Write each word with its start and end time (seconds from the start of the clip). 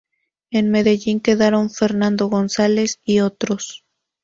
En 0.49 0.71
Medellín 0.71 1.19
quedaron 1.19 1.69
Fernando 1.69 2.27
González 2.27 2.99
y 3.03 3.19
otros. 3.19 3.85